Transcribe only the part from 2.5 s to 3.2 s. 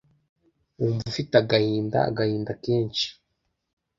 kenshi